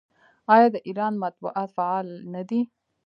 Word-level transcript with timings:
آیا 0.53 0.67
د 0.73 0.77
ایران 0.87 1.13
مطبوعات 1.23 1.69
فعال 1.75 2.07
نه 2.33 2.41
دي؟ 2.49 2.61